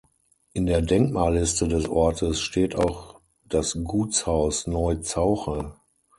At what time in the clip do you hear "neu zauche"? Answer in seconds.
4.65-5.75